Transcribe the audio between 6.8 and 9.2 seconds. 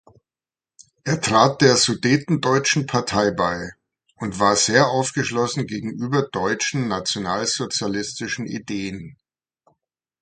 nationalsozialistischen Ideen.